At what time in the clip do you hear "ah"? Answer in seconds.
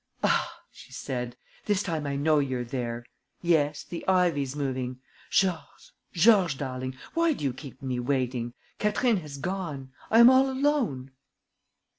0.23-0.61